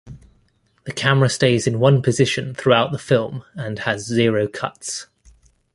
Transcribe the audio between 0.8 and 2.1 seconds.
The camera stays in one